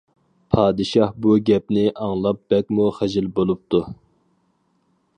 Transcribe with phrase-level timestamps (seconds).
[0.53, 3.87] پادىشاھ بۇ گەپنى ئاڭلاپ بەكمۇ خىجىل بولۇپتۇ.